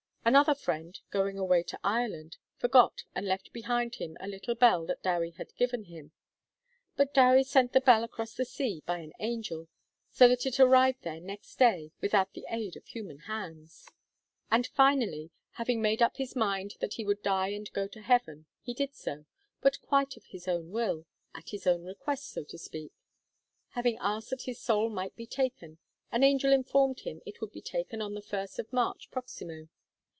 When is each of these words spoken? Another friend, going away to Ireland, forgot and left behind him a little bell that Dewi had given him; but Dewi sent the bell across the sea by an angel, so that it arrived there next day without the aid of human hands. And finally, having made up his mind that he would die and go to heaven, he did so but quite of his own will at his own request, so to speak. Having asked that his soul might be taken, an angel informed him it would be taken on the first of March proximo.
Another 0.23 0.53
friend, 0.53 0.99
going 1.09 1.39
away 1.39 1.63
to 1.63 1.79
Ireland, 1.83 2.37
forgot 2.55 3.05
and 3.15 3.25
left 3.25 3.51
behind 3.51 3.95
him 3.95 4.17
a 4.19 4.27
little 4.27 4.53
bell 4.53 4.85
that 4.85 5.01
Dewi 5.01 5.31
had 5.31 5.55
given 5.55 5.85
him; 5.85 6.11
but 6.95 7.11
Dewi 7.11 7.43
sent 7.43 7.73
the 7.73 7.81
bell 7.81 8.03
across 8.03 8.35
the 8.35 8.45
sea 8.45 8.83
by 8.85 8.99
an 8.99 9.13
angel, 9.17 9.67
so 10.11 10.27
that 10.27 10.45
it 10.45 10.59
arrived 10.59 11.01
there 11.01 11.19
next 11.19 11.55
day 11.55 11.91
without 12.01 12.33
the 12.33 12.45
aid 12.49 12.77
of 12.77 12.85
human 12.85 13.21
hands. 13.21 13.89
And 14.51 14.67
finally, 14.67 15.31
having 15.53 15.81
made 15.81 16.03
up 16.03 16.17
his 16.17 16.35
mind 16.35 16.75
that 16.81 16.93
he 16.93 17.03
would 17.03 17.23
die 17.23 17.49
and 17.49 17.73
go 17.73 17.87
to 17.87 18.01
heaven, 18.01 18.45
he 18.61 18.75
did 18.75 18.93
so 18.93 19.25
but 19.59 19.81
quite 19.81 20.17
of 20.17 20.25
his 20.25 20.47
own 20.47 20.69
will 20.69 21.07
at 21.33 21.49
his 21.49 21.65
own 21.65 21.83
request, 21.83 22.29
so 22.29 22.43
to 22.43 22.59
speak. 22.59 22.93
Having 23.69 23.97
asked 23.99 24.29
that 24.29 24.43
his 24.43 24.61
soul 24.61 24.87
might 24.91 25.15
be 25.15 25.25
taken, 25.25 25.79
an 26.11 26.23
angel 26.23 26.53
informed 26.53 26.99
him 26.99 27.23
it 27.25 27.41
would 27.41 27.51
be 27.51 27.59
taken 27.61 28.03
on 28.03 28.13
the 28.13 28.21
first 28.21 28.59
of 28.59 28.71
March 28.71 29.09
proximo. 29.09 29.67